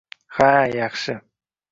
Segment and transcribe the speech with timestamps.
[0.35, 1.15] Ha yaxshi...